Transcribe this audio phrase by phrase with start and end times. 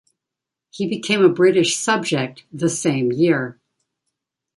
[0.71, 3.59] He became a British subject the same year.